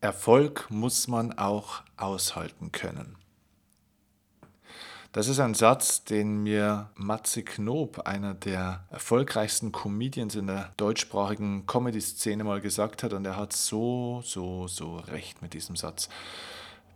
[0.00, 3.16] Erfolg muss man auch aushalten können.
[5.12, 11.66] Das ist ein Satz, den mir Matze Knob, einer der erfolgreichsten Comedians in der deutschsprachigen
[11.66, 13.14] Comedy-Szene, mal gesagt hat.
[13.14, 16.10] Und er hat so, so, so recht mit diesem Satz.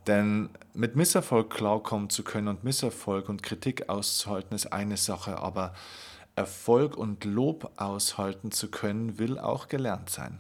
[0.07, 5.39] Denn mit Misserfolg klarkommen zu können und Misserfolg und Kritik auszuhalten, ist eine Sache.
[5.39, 5.73] Aber
[6.37, 10.39] Erfolg und Lob aushalten zu können, will auch gelernt sein.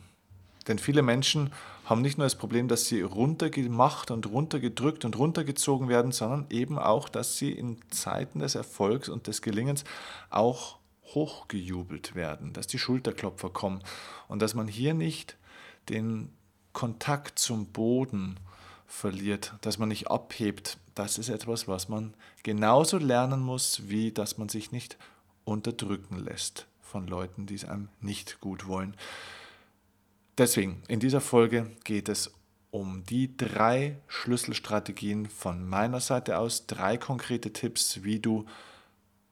[0.68, 1.52] Denn viele Menschen
[1.84, 6.78] haben nicht nur das Problem, dass sie runtergemacht und runtergedrückt und runtergezogen werden, sondern eben
[6.78, 9.84] auch, dass sie in Zeiten des Erfolgs und des Gelingens
[10.28, 10.78] auch
[11.14, 13.82] hochgejubelt werden, dass die Schulterklopfer kommen
[14.28, 15.36] und dass man hier nicht
[15.88, 16.32] den
[16.72, 18.38] Kontakt zum Boden
[18.86, 20.78] verliert, dass man nicht abhebt.
[20.94, 24.96] Das ist etwas, was man genauso lernen muss, wie dass man sich nicht
[25.44, 28.94] unterdrücken lässt von Leuten, die es einem nicht gut wollen.
[30.40, 32.32] Deswegen, in dieser Folge geht es
[32.70, 38.46] um die drei Schlüsselstrategien von meiner Seite aus, drei konkrete Tipps, wie du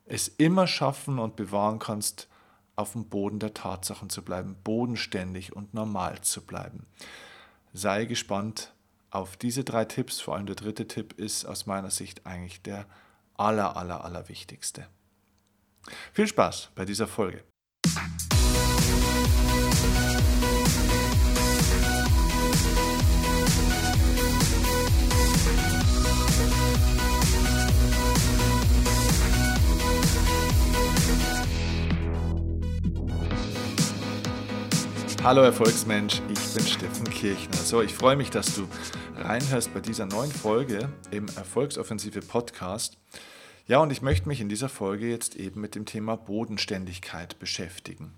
[0.04, 2.28] es immer schaffen und bewahren kannst,
[2.76, 6.84] auf dem Boden der Tatsachen zu bleiben, bodenständig und normal zu bleiben.
[7.72, 8.74] Sei gespannt
[9.08, 12.84] auf diese drei Tipps, vor allem der dritte Tipp ist aus meiner Sicht eigentlich der
[13.32, 14.86] aller, aller, aller wichtigste.
[16.12, 17.44] Viel Spaß bei dieser Folge.
[35.24, 37.56] Hallo Erfolgsmensch, ich bin Steffen Kirchner.
[37.56, 38.68] So, ich freue mich, dass du
[39.16, 42.96] reinhörst bei dieser neuen Folge im Erfolgsoffensive Podcast.
[43.66, 48.14] Ja, und ich möchte mich in dieser Folge jetzt eben mit dem Thema Bodenständigkeit beschäftigen.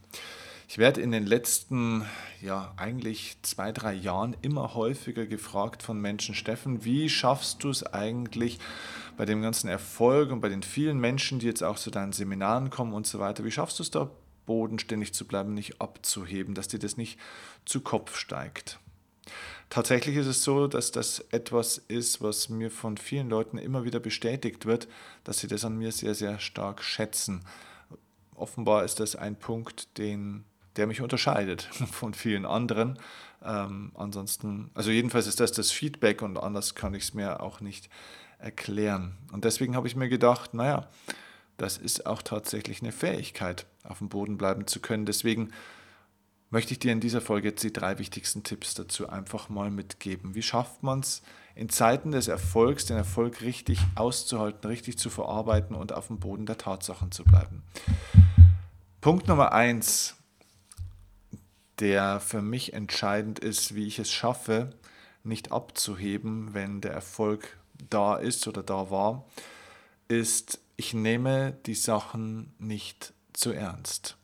[0.69, 2.05] Ich werde in den letzten,
[2.43, 7.83] ja, eigentlich zwei, drei Jahren immer häufiger gefragt von Menschen, Steffen, wie schaffst du es
[7.83, 8.61] eigentlich
[9.17, 12.69] bei dem ganzen Erfolg und bei den vielen Menschen, die jetzt auch zu deinen Seminaren
[12.69, 14.11] kommen und so weiter, wie schaffst du es da
[14.51, 17.21] bodenständig zu bleiben, nicht abzuheben, dass dir das nicht
[17.65, 18.81] zu Kopf steigt.
[19.69, 24.01] Tatsächlich ist es so, dass das etwas ist, was mir von vielen Leuten immer wieder
[24.01, 24.89] bestätigt wird,
[25.23, 27.45] dass sie das an mir sehr, sehr stark schätzen.
[28.35, 30.43] Offenbar ist das ein Punkt, den,
[30.75, 31.63] der mich unterscheidet
[31.93, 32.99] von vielen anderen.
[33.45, 37.61] Ähm, ansonsten, also jedenfalls ist das das Feedback und anders kann ich es mir auch
[37.61, 37.89] nicht
[38.41, 39.17] erklären.
[39.31, 40.89] Und deswegen habe ich mir gedacht, naja,
[41.61, 45.05] das ist auch tatsächlich eine Fähigkeit, auf dem Boden bleiben zu können.
[45.05, 45.51] Deswegen
[46.49, 50.35] möchte ich dir in dieser Folge jetzt die drei wichtigsten Tipps dazu einfach mal mitgeben.
[50.35, 51.23] Wie schafft man es
[51.55, 56.47] in Zeiten des Erfolgs, den Erfolg richtig auszuhalten, richtig zu verarbeiten und auf dem Boden
[56.47, 57.63] der Tatsachen zu bleiben?
[59.01, 60.17] Punkt Nummer eins,
[61.79, 64.71] der für mich entscheidend ist, wie ich es schaffe,
[65.25, 67.59] nicht abzuheben, wenn der Erfolg
[67.91, 69.27] da ist oder da war,
[70.09, 74.17] ist, ich nehme die Sachen nicht zu ernst.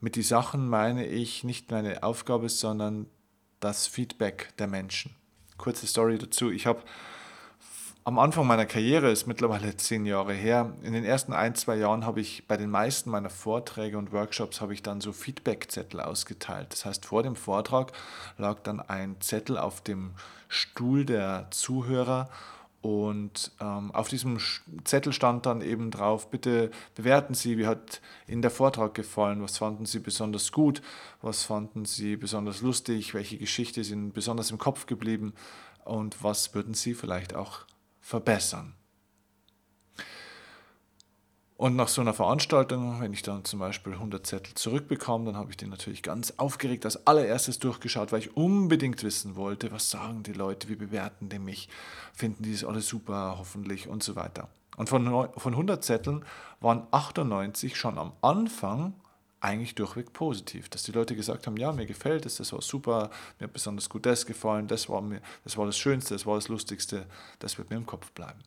[0.00, 3.06] Mit die Sachen meine ich nicht meine Aufgabe, sondern
[3.60, 5.14] das Feedback der Menschen.
[5.56, 6.50] Kurze Story dazu.
[6.50, 6.82] Ich habe
[8.02, 12.04] am Anfang meiner Karriere, ist mittlerweile zehn Jahre her, in den ersten ein, zwei Jahren
[12.04, 16.72] habe ich bei den meisten meiner Vorträge und Workshops habe ich dann so Feedbackzettel ausgeteilt.
[16.72, 17.92] Das heißt, vor dem Vortrag
[18.38, 20.14] lag dann ein Zettel auf dem
[20.48, 22.28] Stuhl der Zuhörer
[22.80, 24.38] und ähm, auf diesem
[24.84, 29.58] Zettel stand dann eben drauf, bitte bewerten Sie, wie hat Ihnen der Vortrag gefallen, was
[29.58, 30.80] fanden Sie besonders gut,
[31.20, 35.34] was fanden Sie besonders lustig, welche Geschichte ist Ihnen besonders im Kopf geblieben?
[35.84, 37.64] Und was würden Sie vielleicht auch
[38.08, 38.72] verbessern.
[41.58, 45.50] Und nach so einer Veranstaltung, wenn ich dann zum Beispiel 100 Zettel zurückbekomme, dann habe
[45.50, 50.22] ich den natürlich ganz aufgeregt als allererstes durchgeschaut, weil ich unbedingt wissen wollte, was sagen
[50.22, 51.68] die Leute, wie bewerten die mich,
[52.14, 54.48] finden die das alles super, hoffentlich und so weiter.
[54.76, 55.04] Und von,
[55.36, 56.24] von 100 Zetteln
[56.60, 58.94] waren 98 schon am Anfang
[59.40, 63.10] eigentlich durchweg positiv, dass die Leute gesagt haben, ja, mir gefällt es, das war super,
[63.40, 66.36] mir hat besonders gut das gefallen, das war, mir, das war das Schönste, das war
[66.36, 67.06] das Lustigste,
[67.40, 68.38] das wird mir im Kopf bleiben.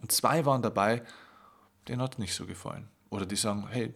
[0.00, 1.02] Und zwei waren dabei,
[1.88, 2.88] denen hat nicht so gefallen.
[3.10, 3.94] Oder die sagen, hey,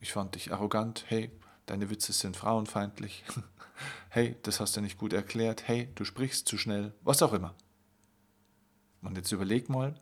[0.00, 1.30] ich fand dich arrogant, hey,
[1.66, 3.24] deine Witze sind frauenfeindlich,
[4.08, 7.54] hey, das hast du nicht gut erklärt, hey, du sprichst zu schnell, was auch immer.
[9.00, 9.94] Und jetzt überleg mal,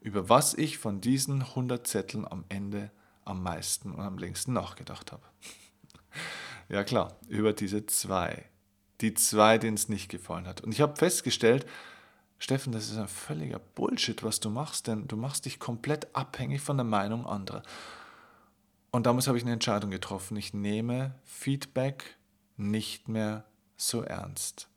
[0.00, 2.90] über was ich von diesen 100 Zetteln am Ende
[3.24, 5.24] am meisten und am längsten nachgedacht habe.
[6.68, 8.44] ja klar, über diese zwei.
[9.00, 10.60] Die zwei, denen es nicht gefallen hat.
[10.60, 11.66] Und ich habe festgestellt,
[12.38, 16.60] Steffen, das ist ein völliger Bullshit, was du machst, denn du machst dich komplett abhängig
[16.60, 17.62] von der Meinung anderer.
[18.90, 20.36] Und damals habe ich eine Entscheidung getroffen.
[20.36, 22.16] Ich nehme Feedback
[22.56, 23.44] nicht mehr
[23.76, 24.68] so ernst.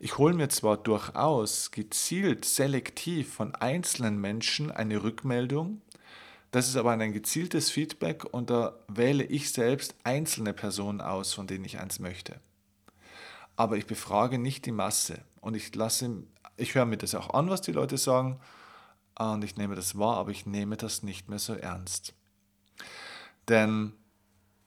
[0.00, 5.80] Ich hole mir zwar durchaus gezielt, selektiv von einzelnen Menschen eine Rückmeldung,
[6.54, 11.48] das ist aber ein gezieltes Feedback und da wähle ich selbst einzelne Personen aus, von
[11.48, 12.38] denen ich eins möchte.
[13.56, 16.24] Aber ich befrage nicht die Masse und ich lasse,
[16.56, 18.40] ich höre mir das auch an, was die Leute sagen
[19.18, 22.14] und ich nehme das wahr, aber ich nehme das nicht mehr so ernst.
[23.48, 23.92] Denn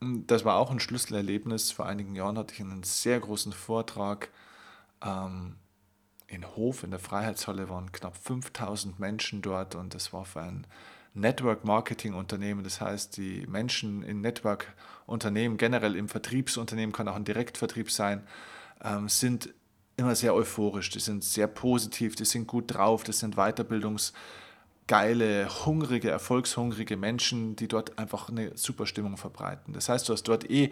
[0.02, 1.72] hm, das war auch ein Schlüsselerlebnis.
[1.72, 4.30] Vor einigen Jahren hatte ich einen sehr großen Vortrag
[5.04, 5.56] ähm,
[6.28, 10.68] in Hof, in der Freiheitshalle waren knapp 5000 Menschen dort und das war für ein
[11.14, 12.64] Network Marketing Unternehmen.
[12.64, 14.76] Das heißt, die Menschen in Network
[15.08, 18.28] Unternehmen, generell im Vertriebsunternehmen, kann auch ein Direktvertrieb sein,
[18.84, 19.50] ähm, sind
[19.98, 26.12] immer sehr euphorisch, die sind sehr positiv, die sind gut drauf, das sind weiterbildungsgeile, hungrige,
[26.12, 29.74] erfolgshungrige Menschen, die dort einfach eine super Stimmung verbreiten.
[29.74, 30.70] Das heißt, du hast dort eh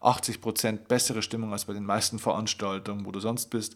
[0.00, 3.74] 80 Prozent bessere Stimmung als bei den meisten Veranstaltungen, wo du sonst bist.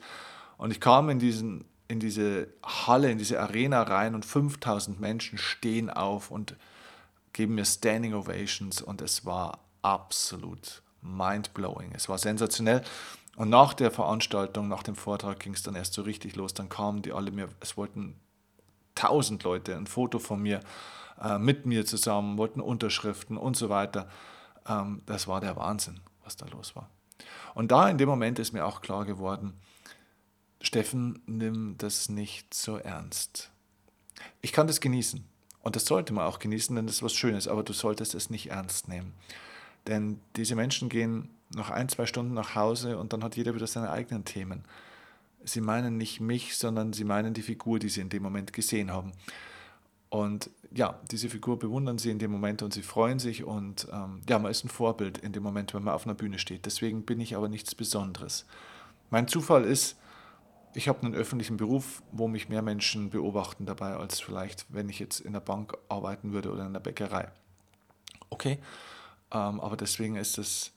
[0.57, 5.37] Und ich kam in, diesen, in diese Halle, in diese Arena rein und 5000 Menschen
[5.37, 6.55] stehen auf und
[7.33, 11.91] geben mir Standing Ovations und es war absolut mind-blowing.
[11.95, 12.85] Es war sensationell.
[13.37, 16.55] Und nach der Veranstaltung, nach dem Vortrag ging es dann erst so richtig los.
[16.55, 18.21] Dann kamen die alle mir, es wollten
[18.95, 20.61] tausend Leute ein Foto von mir
[21.21, 24.09] äh, mit mir zusammen, wollten Unterschriften und so weiter.
[24.69, 26.91] Ähm, das war der Wahnsinn, was da los war.
[27.55, 29.55] Und da in dem Moment ist mir auch klar geworden,
[30.61, 33.51] Steffen, nimm das nicht so ernst.
[34.41, 35.25] Ich kann das genießen.
[35.63, 38.31] Und das sollte man auch genießen, denn das ist was Schönes, aber du solltest es
[38.31, 39.13] nicht ernst nehmen.
[39.87, 43.67] Denn diese Menschen gehen nach ein, zwei Stunden nach Hause und dann hat jeder wieder
[43.67, 44.65] seine eigenen Themen.
[45.45, 48.93] Sie meinen nicht mich, sondern sie meinen die Figur, die sie in dem Moment gesehen
[48.93, 49.13] haben.
[50.09, 54.21] Und ja, diese Figur bewundern sie in dem Moment und sie freuen sich und ähm,
[54.29, 56.67] ja, man ist ein Vorbild in dem Moment, wenn man auf einer Bühne steht.
[56.67, 58.45] Deswegen bin ich aber nichts Besonderes.
[59.11, 59.97] Mein Zufall ist,
[60.75, 64.99] ich habe einen öffentlichen Beruf, wo mich mehr Menschen beobachten dabei, als vielleicht, wenn ich
[64.99, 67.29] jetzt in der Bank arbeiten würde oder in der Bäckerei.
[68.31, 68.59] Okay,
[69.31, 70.73] ähm, aber deswegen ist es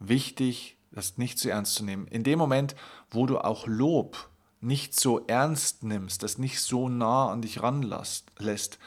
[0.00, 2.08] wichtig, das nicht zu ernst zu nehmen.
[2.08, 2.74] In dem Moment,
[3.10, 4.28] wo du auch Lob
[4.60, 8.78] nicht so ernst nimmst, das nicht so nah an dich ranlässt,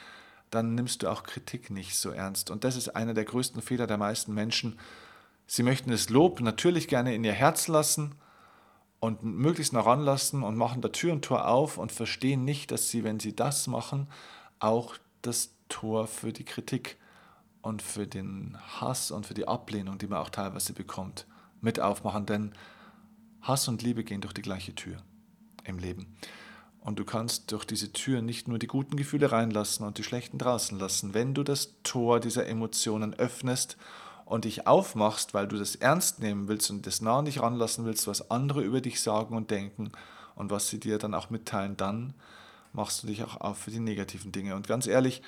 [0.50, 2.50] dann nimmst du auch Kritik nicht so ernst.
[2.50, 4.78] Und das ist einer der größten Fehler der meisten Menschen.
[5.46, 8.14] Sie möchten das Lob natürlich gerne in ihr Herz lassen
[9.00, 12.88] und möglichst nah ranlassen und machen da Tür und Tor auf und verstehen nicht, dass
[12.88, 14.08] sie, wenn sie das machen,
[14.60, 16.96] auch das Tor für die Kritik
[17.64, 21.26] und für den Hass und für die Ablehnung, die man auch teilweise bekommt,
[21.62, 22.26] mit aufmachen.
[22.26, 22.52] Denn
[23.40, 24.98] Hass und Liebe gehen durch die gleiche Tür
[25.64, 26.14] im Leben.
[26.80, 30.36] Und du kannst durch diese Tür nicht nur die guten Gefühle reinlassen und die schlechten
[30.36, 31.14] draußen lassen.
[31.14, 33.78] Wenn du das Tor dieser Emotionen öffnest
[34.26, 37.86] und dich aufmachst, weil du das ernst nehmen willst und das nah an dich ranlassen
[37.86, 39.90] willst, was andere über dich sagen und denken
[40.34, 42.12] und was sie dir dann auch mitteilen, dann
[42.74, 44.54] machst du dich auch auf für die negativen Dinge.
[44.54, 45.22] Und ganz ehrlich,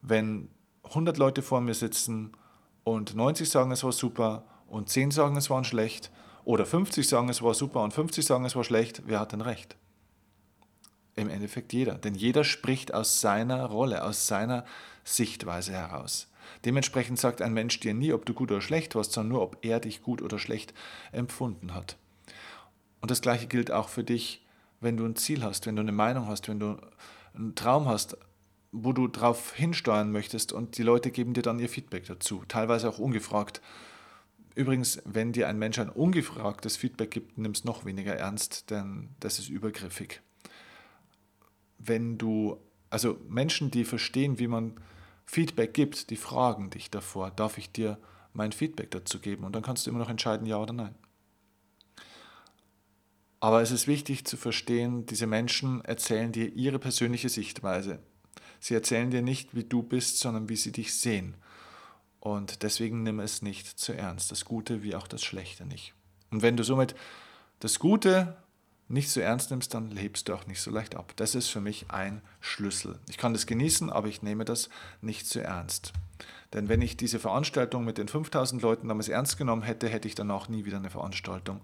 [0.00, 0.48] wenn
[0.84, 2.32] 100 Leute vor mir sitzen
[2.84, 6.10] und 90 sagen, es war super und 10 sagen, es war schlecht
[6.44, 9.40] oder 50 sagen, es war super und 50 sagen, es war schlecht, wer hat denn
[9.40, 9.76] recht?
[11.14, 14.64] Im Endeffekt jeder, denn jeder spricht aus seiner Rolle, aus seiner
[15.04, 16.28] Sichtweise heraus.
[16.64, 19.58] Dementsprechend sagt ein Mensch dir nie, ob du gut oder schlecht warst, sondern nur, ob
[19.62, 20.74] er dich gut oder schlecht
[21.12, 21.96] empfunden hat.
[23.00, 24.44] Und das Gleiche gilt auch für dich,
[24.80, 26.76] wenn du ein Ziel hast, wenn du eine Meinung hast, wenn du
[27.34, 28.16] einen Traum hast,
[28.72, 32.88] wo du drauf hinsteuern möchtest und die Leute geben dir dann ihr Feedback dazu, teilweise
[32.88, 33.60] auch ungefragt.
[34.54, 39.10] Übrigens, wenn dir ein Mensch ein ungefragtes Feedback gibt, nimm es noch weniger ernst, denn
[39.20, 40.22] das ist übergriffig.
[41.78, 44.74] Wenn du, also Menschen, die verstehen, wie man
[45.26, 47.98] Feedback gibt, die fragen dich davor, darf ich dir
[48.32, 49.44] mein Feedback dazu geben?
[49.44, 50.94] Und dann kannst du immer noch entscheiden, ja oder nein.
[53.40, 57.98] Aber es ist wichtig zu verstehen, diese Menschen erzählen dir ihre persönliche Sichtweise.
[58.62, 61.34] Sie erzählen dir nicht, wie du bist, sondern wie sie dich sehen.
[62.20, 65.94] Und deswegen nimm es nicht zu ernst, das Gute wie auch das Schlechte nicht.
[66.30, 66.94] Und wenn du somit
[67.58, 68.36] das Gute
[68.86, 71.12] nicht so ernst nimmst, dann lebst du auch nicht so leicht ab.
[71.16, 73.00] Das ist für mich ein Schlüssel.
[73.10, 74.68] Ich kann das genießen, aber ich nehme das
[75.00, 75.92] nicht zu ernst.
[76.52, 80.14] Denn wenn ich diese Veranstaltung mit den 5000 Leuten damals ernst genommen hätte, hätte ich
[80.14, 81.62] danach nie wieder eine Veranstaltung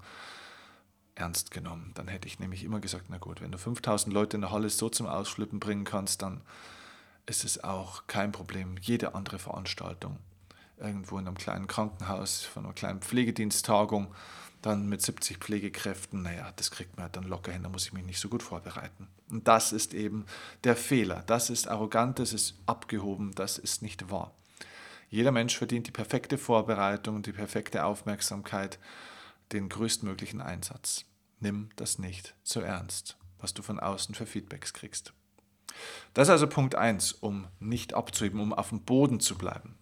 [1.14, 1.92] ernst genommen.
[1.94, 4.68] Dann hätte ich nämlich immer gesagt, na gut, wenn du 5000 Leute in der Halle
[4.68, 6.40] so zum Ausflippen bringen kannst, dann
[7.28, 8.76] ist es auch kein Problem.
[8.80, 10.18] Jede andere Veranstaltung,
[10.78, 14.14] irgendwo in einem kleinen Krankenhaus, von einer kleinen Pflegediensttagung,
[14.62, 18.04] dann mit 70 Pflegekräften, naja, das kriegt man dann locker hin, da muss ich mich
[18.04, 19.06] nicht so gut vorbereiten.
[19.30, 20.26] Und das ist eben
[20.64, 21.22] der Fehler.
[21.26, 24.34] Das ist arrogant, das ist abgehoben, das ist nicht wahr.
[25.10, 28.78] Jeder Mensch verdient die perfekte Vorbereitung, die perfekte Aufmerksamkeit,
[29.52, 31.04] den größtmöglichen Einsatz.
[31.40, 35.12] Nimm das nicht zu ernst, was du von außen für Feedbacks kriegst.
[36.14, 39.76] Das ist also Punkt 1, um nicht abzuheben, um auf dem Boden zu bleiben.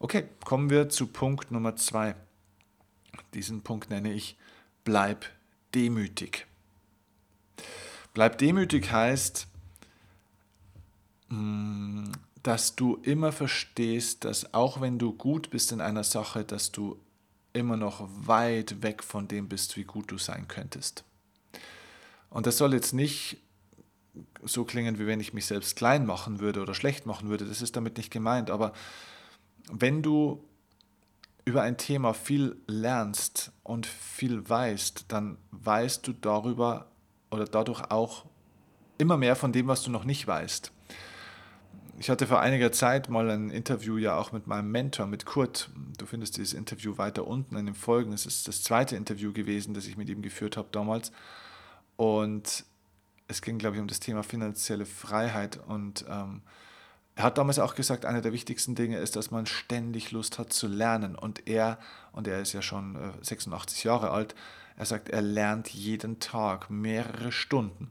[0.00, 2.14] Okay, kommen wir zu Punkt Nummer 2.
[3.34, 4.36] Diesen Punkt nenne ich
[4.84, 5.26] Bleib
[5.74, 6.46] demütig.
[8.14, 9.46] Bleib demütig heißt,
[11.28, 12.10] mm,
[12.42, 16.98] dass du immer verstehst, dass auch wenn du gut bist in einer Sache, dass du
[17.52, 21.04] immer noch weit weg von dem bist, wie gut du sein könntest.
[22.30, 23.38] Und das soll jetzt nicht
[24.44, 27.44] so klingen, wie wenn ich mich selbst klein machen würde oder schlecht machen würde.
[27.44, 28.50] Das ist damit nicht gemeint.
[28.50, 28.72] Aber
[29.70, 30.42] wenn du
[31.44, 36.86] über ein Thema viel lernst und viel weißt, dann weißt du darüber
[37.30, 38.26] oder dadurch auch
[38.98, 40.72] immer mehr von dem, was du noch nicht weißt.
[42.00, 45.70] Ich hatte vor einiger Zeit mal ein Interview ja auch mit meinem Mentor, mit Kurt.
[45.96, 48.12] Du findest dieses Interview weiter unten in den Folgen.
[48.12, 51.10] Es ist das zweite Interview gewesen, das ich mit ihm geführt habe damals.
[51.96, 52.64] Und
[53.28, 55.58] es ging, glaube ich, um das Thema finanzielle Freiheit.
[55.68, 56.42] Und ähm,
[57.14, 60.52] er hat damals auch gesagt, einer der wichtigsten Dinge ist, dass man ständig Lust hat
[60.52, 61.14] zu lernen.
[61.14, 61.78] Und er,
[62.12, 64.34] und er ist ja schon äh, 86 Jahre alt,
[64.76, 67.88] er sagt, er lernt jeden Tag mehrere Stunden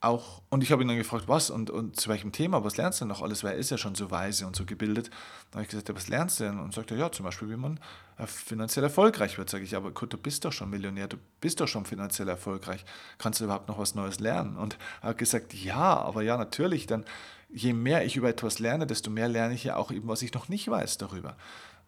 [0.00, 3.00] auch, und ich habe ihn dann gefragt, was und, und zu welchem Thema, was lernst
[3.00, 5.10] du denn noch alles, weil er ist ja schon so weise und so gebildet.
[5.50, 6.60] Dann habe ich gesagt, ja, was lernst du denn?
[6.60, 7.80] Und sagt er, ja, zum Beispiel, wie man
[8.16, 9.50] äh, finanziell erfolgreich wird.
[9.50, 12.84] Sage ich, aber gut, du bist doch schon Millionär, du bist doch schon finanziell erfolgreich.
[13.18, 14.56] Kannst du überhaupt noch was Neues lernen?
[14.56, 17.04] Und er hat gesagt, ja, aber ja, natürlich, dann
[17.50, 20.32] je mehr ich über etwas lerne, desto mehr lerne ich ja auch eben, was ich
[20.32, 21.36] noch nicht weiß darüber.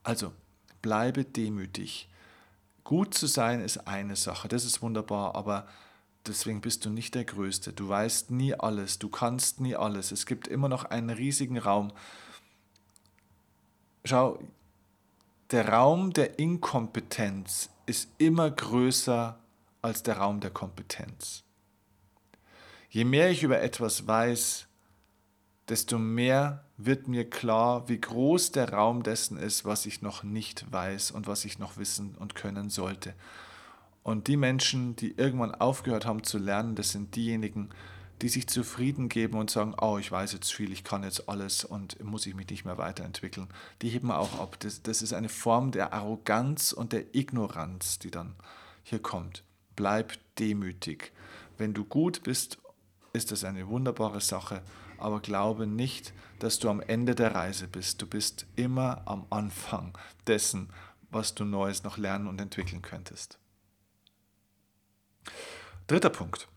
[0.02, 0.32] Also,
[0.82, 2.08] bleibe demütig.
[2.82, 5.68] Gut zu sein ist eine Sache, das ist wunderbar, aber
[6.26, 7.72] Deswegen bist du nicht der Größte.
[7.72, 8.98] Du weißt nie alles.
[8.98, 10.12] Du kannst nie alles.
[10.12, 11.92] Es gibt immer noch einen riesigen Raum.
[14.04, 14.38] Schau,
[15.50, 19.38] der Raum der Inkompetenz ist immer größer
[19.82, 21.42] als der Raum der Kompetenz.
[22.90, 24.66] Je mehr ich über etwas weiß,
[25.68, 30.70] desto mehr wird mir klar, wie groß der Raum dessen ist, was ich noch nicht
[30.70, 33.14] weiß und was ich noch wissen und können sollte.
[34.02, 37.70] Und die Menschen, die irgendwann aufgehört haben zu lernen, das sind diejenigen,
[38.22, 41.64] die sich zufrieden geben und sagen, oh, ich weiß jetzt viel, ich kann jetzt alles
[41.64, 43.48] und muss ich mich nicht mehr weiterentwickeln.
[43.80, 44.56] Die heben auch ab.
[44.60, 48.34] Das, das ist eine Form der Arroganz und der Ignoranz, die dann
[48.82, 49.42] hier kommt.
[49.74, 51.12] Bleib demütig.
[51.56, 52.58] Wenn du gut bist,
[53.12, 54.62] ist das eine wunderbare Sache,
[54.98, 58.00] aber glaube nicht, dass du am Ende der Reise bist.
[58.02, 60.68] Du bist immer am Anfang dessen,
[61.10, 63.39] was du Neues noch lernen und entwickeln könntest.
[65.86, 66.48] Dritter Punkt.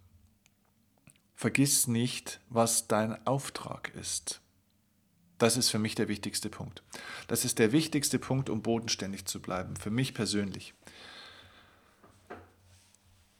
[1.35, 4.39] Vergiss nicht, was dein Auftrag ist.
[5.39, 6.83] Das ist für mich der wichtigste Punkt.
[7.27, 10.73] Das ist der wichtigste Punkt, um bodenständig zu bleiben, für mich persönlich.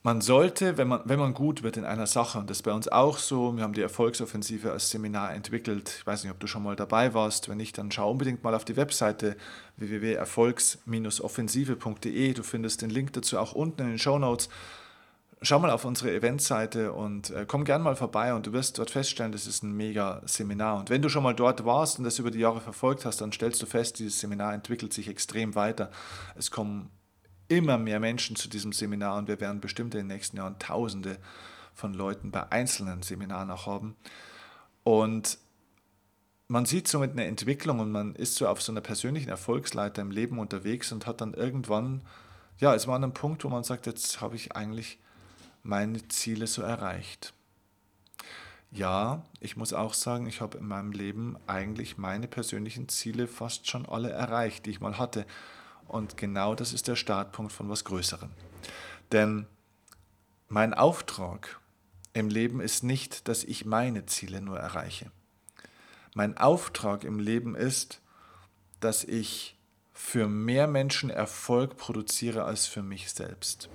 [0.06, 2.74] Man sollte, wenn man, wenn man gut wird in einer Sache, und das ist bei
[2.74, 5.96] uns auch so, wir haben die Erfolgsoffensive als Seminar entwickelt.
[6.00, 7.48] Ich weiß nicht, ob du schon mal dabei warst.
[7.48, 9.38] Wenn nicht, dann schau unbedingt mal auf die Webseite
[9.78, 12.34] www.erfolgs-offensive.de.
[12.34, 14.50] Du findest den Link dazu auch unten in den Show Notes
[15.44, 18.90] schau mal auf unsere Eventseite und äh, komm gern mal vorbei und du wirst dort
[18.90, 20.80] feststellen, das ist ein mega Seminar.
[20.80, 23.32] Und wenn du schon mal dort warst und das über die Jahre verfolgt hast, dann
[23.32, 25.92] stellst du fest, dieses Seminar entwickelt sich extrem weiter.
[26.36, 26.90] Es kommen
[27.50, 31.18] immer mehr Menschen zu diesem Seminar und wir werden bestimmt in den nächsten Jahren Tausende
[31.74, 33.96] von Leuten bei einzelnen Seminaren auch haben.
[34.84, 35.38] Und
[36.48, 40.12] man sieht somit eine Entwicklung und man ist so auf so einer persönlichen Erfolgsleiter im
[40.12, 42.02] Leben unterwegs und hat dann irgendwann,
[42.60, 45.00] ja, es war an einem Punkt, wo man sagt, jetzt habe ich eigentlich
[45.64, 47.34] meine Ziele so erreicht.
[48.72, 53.70] Ja, ich muss auch sagen, ich habe in meinem Leben eigentlich meine persönlichen Ziele fast
[53.70, 55.26] schon alle erreicht, die ich mal hatte.
[55.88, 58.32] Und genau das ist der Startpunkt von was Größerem.
[59.12, 59.46] Denn
[60.50, 61.60] mein Auftrag
[62.14, 65.12] im Leben ist nicht, dass ich meine Ziele nur erreiche.
[66.16, 68.02] Mein Auftrag im Leben ist,
[68.80, 69.56] dass ich
[69.94, 73.70] für mehr Menschen Erfolg produziere als für mich selbst.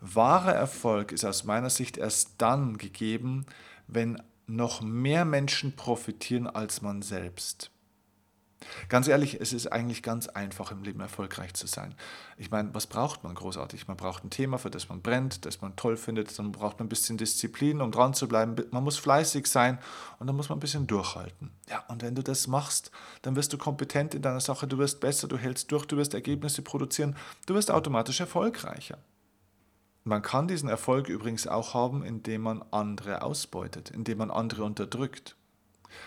[0.00, 3.46] Wahrer Erfolg ist aus meiner Sicht erst dann gegeben,
[3.86, 7.70] wenn noch mehr Menschen profitieren als man selbst.
[8.88, 11.94] Ganz ehrlich, es ist eigentlich ganz einfach im Leben erfolgreich zu sein.
[12.36, 13.88] Ich meine, was braucht man großartig?
[13.88, 16.86] Man braucht ein Thema, für das man brennt, das man toll findet, dann braucht man
[16.86, 18.56] ein bisschen Disziplin, um dran zu bleiben.
[18.70, 19.78] Man muss fleißig sein
[20.18, 21.50] und dann muss man ein bisschen durchhalten.
[21.68, 22.90] Ja, und wenn du das machst,
[23.22, 26.12] dann wirst du kompetent in deiner Sache, du wirst besser, du hältst durch, du wirst
[26.14, 27.16] Ergebnisse produzieren,
[27.46, 28.98] du wirst automatisch erfolgreicher.
[30.04, 35.36] Man kann diesen Erfolg übrigens auch haben, indem man andere ausbeutet, indem man andere unterdrückt.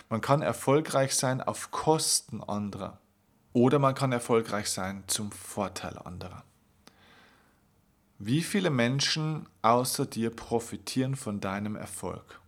[0.09, 2.99] Man kann erfolgreich sein auf Kosten anderer
[3.53, 6.43] oder man kann erfolgreich sein zum Vorteil anderer.
[8.17, 12.39] Wie viele Menschen außer dir profitieren von deinem Erfolg?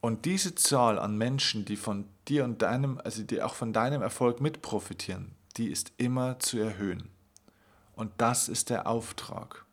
[0.00, 4.02] Und diese Zahl an Menschen, die von dir und deinem, also die auch von deinem
[4.02, 7.10] Erfolg mit profitieren, die ist immer zu erhöhen.
[7.96, 9.65] Und das ist der Auftrag.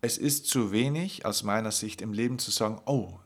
[0.00, 3.18] Es ist zu wenig aus meiner Sicht im Leben zu sagen, oh,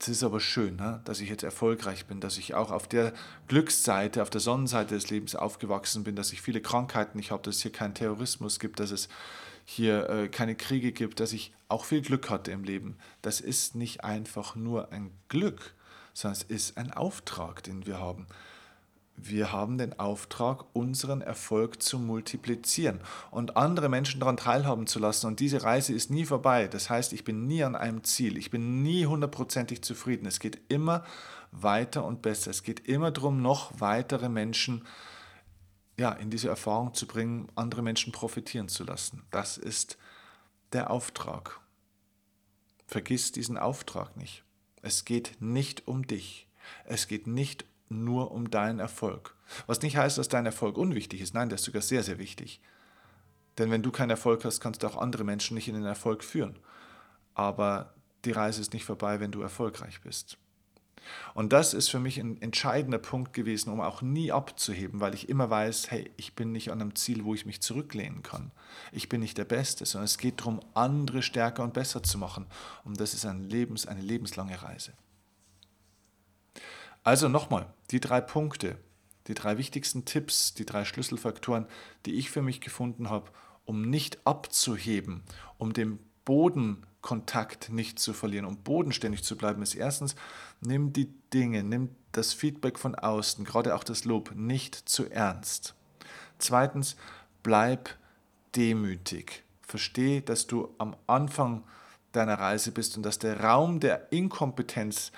[0.00, 3.12] es ist aber schön, ne, dass ich jetzt erfolgreich bin, dass ich auch auf der
[3.48, 7.56] Glücksseite, auf der Sonnenseite des Lebens aufgewachsen bin, dass ich viele Krankheiten nicht habe, dass
[7.56, 9.08] es hier keinen Terrorismus gibt, dass es
[9.64, 12.96] hier äh, keine Kriege gibt, dass ich auch viel Glück hatte im Leben.
[13.22, 15.74] Das ist nicht einfach nur ein Glück,
[16.14, 18.26] sondern es ist ein Auftrag, den wir haben.
[19.20, 23.00] Wir haben den Auftrag, unseren Erfolg zu multiplizieren
[23.32, 25.26] und andere Menschen daran teilhaben zu lassen.
[25.26, 26.68] Und diese Reise ist nie vorbei.
[26.68, 28.36] Das heißt, ich bin nie an einem Ziel.
[28.36, 30.26] Ich bin nie hundertprozentig zufrieden.
[30.26, 31.04] Es geht immer
[31.50, 32.52] weiter und besser.
[32.52, 34.84] Es geht immer darum, noch weitere Menschen
[35.98, 39.24] ja, in diese Erfahrung zu bringen, andere Menschen profitieren zu lassen.
[39.32, 39.98] Das ist
[40.72, 41.60] der Auftrag.
[42.86, 44.44] Vergiss diesen Auftrag nicht.
[44.80, 46.46] Es geht nicht um dich.
[46.84, 49.34] Es geht nicht nur um deinen Erfolg.
[49.66, 51.34] Was nicht heißt, dass dein Erfolg unwichtig ist.
[51.34, 52.60] Nein, der ist sogar sehr, sehr wichtig.
[53.58, 56.22] Denn wenn du keinen Erfolg hast, kannst du auch andere Menschen nicht in den Erfolg
[56.22, 56.58] führen.
[57.34, 60.38] Aber die Reise ist nicht vorbei, wenn du erfolgreich bist.
[61.34, 65.28] Und das ist für mich ein entscheidender Punkt gewesen, um auch nie abzuheben, weil ich
[65.28, 68.50] immer weiß, hey, ich bin nicht an einem Ziel, wo ich mich zurücklehnen kann.
[68.92, 72.46] Ich bin nicht der Beste, sondern es geht darum, andere stärker und besser zu machen.
[72.84, 74.92] Und das ist ein Lebens, eine lebenslange Reise.
[77.02, 78.78] Also nochmal, die drei Punkte,
[79.26, 81.66] die drei wichtigsten Tipps, die drei Schlüsselfaktoren,
[82.06, 83.30] die ich für mich gefunden habe,
[83.64, 85.22] um nicht abzuheben,
[85.58, 90.16] um den Bodenkontakt nicht zu verlieren, um bodenständig zu bleiben, ist erstens,
[90.60, 95.74] nimm die Dinge, nimm das Feedback von außen, gerade auch das Lob, nicht zu ernst.
[96.38, 96.96] Zweitens,
[97.42, 97.90] bleib
[98.56, 99.44] demütig.
[99.62, 101.64] Versteh, dass du am Anfang
[102.12, 105.12] deiner Reise bist und dass der Raum der Inkompetenz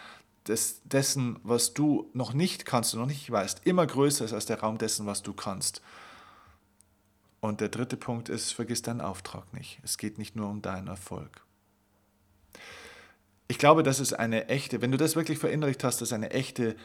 [0.51, 4.47] des, dessen, was du noch nicht kannst und noch nicht weißt, immer größer ist als
[4.47, 5.81] der Raum dessen, was du kannst.
[7.41, 9.81] Und der dritte Punkt ist, vergiss deinen Auftrag nicht.
[9.83, 11.43] Es geht nicht nur um deinen Erfolg.
[13.49, 16.31] Ich glaube, das ist eine echte, wenn du das wirklich verinnerlicht hast, das ist eine
[16.31, 16.77] echte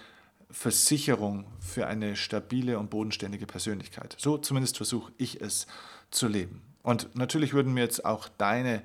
[0.49, 4.15] Versicherung für eine stabile und bodenständige Persönlichkeit.
[4.17, 5.67] So zumindest versuche ich es
[6.11, 6.61] zu leben.
[6.81, 8.83] Und natürlich würden mir jetzt auch deine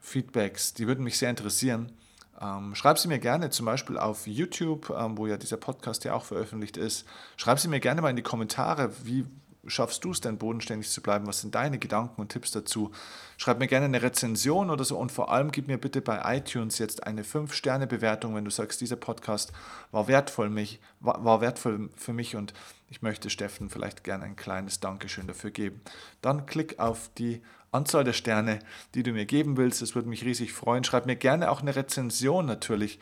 [0.00, 1.92] Feedbacks, die würden mich sehr interessieren.
[2.40, 6.14] Ähm, schreib sie mir gerne zum Beispiel auf YouTube, ähm, wo ja dieser Podcast ja
[6.14, 7.06] auch veröffentlicht ist.
[7.36, 9.26] Schreib sie mir gerne mal in die Kommentare, wie
[9.66, 11.26] schaffst du es denn, bodenständig zu bleiben?
[11.26, 12.92] Was sind deine Gedanken und Tipps dazu?
[13.36, 16.78] Schreib mir gerne eine Rezension oder so und vor allem gib mir bitte bei iTunes
[16.78, 19.52] jetzt eine 5-Sterne-Bewertung, wenn du sagst, dieser Podcast
[19.90, 22.54] war wertvoll, mich, war, war wertvoll für mich und
[22.90, 25.80] ich möchte Steffen vielleicht gerne ein kleines Dankeschön dafür geben.
[26.22, 28.60] Dann klick auf die Anzahl der Sterne,
[28.94, 29.82] die du mir geben willst.
[29.82, 30.84] Das würde mich riesig freuen.
[30.84, 32.98] Schreib mir gerne auch eine Rezension natürlich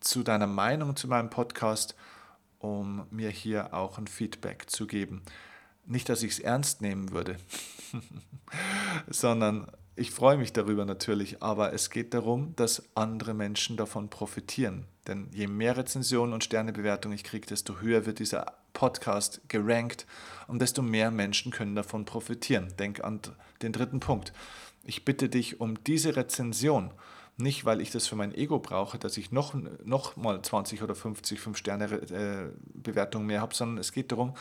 [0.00, 1.94] zu deiner Meinung zu meinem Podcast,
[2.58, 5.22] um mir hier auch ein Feedback zu geben.
[5.86, 7.36] Nicht, dass ich es ernst nehmen würde,
[9.08, 14.86] sondern ich freue mich darüber natürlich, aber es geht darum, dass andere Menschen davon profitieren.
[15.06, 20.06] Denn je mehr Rezensionen und Sternebewertungen ich kriege, desto höher wird dieser Podcast gerankt
[20.48, 22.72] und desto mehr Menschen können davon profitieren.
[22.78, 23.20] Denk an
[23.60, 24.32] den dritten Punkt.
[24.84, 26.90] Ich bitte dich um diese Rezension.
[27.36, 30.94] Nicht, weil ich das für mein Ego brauche, dass ich noch, noch mal 20 oder
[30.94, 34.32] 50 5-Sterne-Bewertungen mehr habe, sondern es geht darum,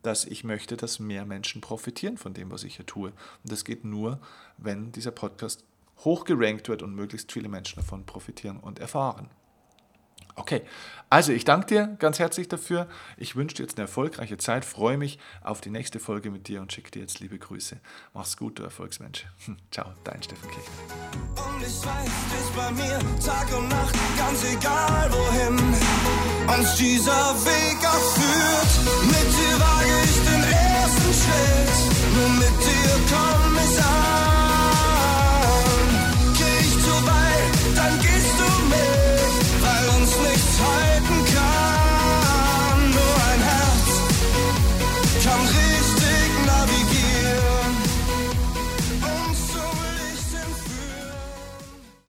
[0.00, 3.10] dass ich möchte, dass mehr Menschen profitieren von dem, was ich hier tue.
[3.10, 4.20] Und das geht nur,
[4.56, 5.66] wenn dieser Podcast
[5.98, 9.28] hochgerankt wird und möglichst viele Menschen davon profitieren und erfahren.
[10.34, 10.62] Okay,
[11.10, 12.88] also ich danke dir ganz herzlich dafür.
[13.18, 16.62] Ich wünsche dir jetzt eine erfolgreiche Zeit, freue mich auf die nächste Folge mit dir
[16.62, 17.78] und schicke dir jetzt liebe Grüße.
[18.14, 19.26] Mach's gut, du Erfolgsmensch.
[19.70, 21.44] Ciao, dein Steffen Kirchner.
[21.44, 25.58] Und ich weiß, bist bei mir Tag und Nacht, ganz egal wohin
[26.58, 28.72] uns dieser Weg auch führt.
[29.04, 34.31] Mit dir wage ich den ersten Schritt, nur mit dir komm ich an.